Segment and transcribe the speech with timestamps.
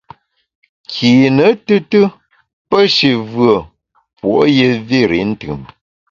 [0.91, 2.01] Kine tùtù
[2.69, 3.53] pe shi vùe,
[4.17, 5.61] puo’ yé vir i ntùm.